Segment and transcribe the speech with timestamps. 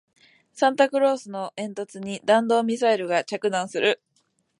[0.51, 4.01] サンタクロースの煙突に弾道ミサイルが着弾する